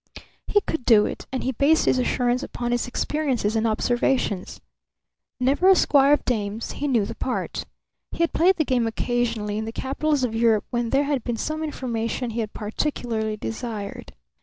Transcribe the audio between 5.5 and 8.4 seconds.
a squire of dames, he knew the part. He had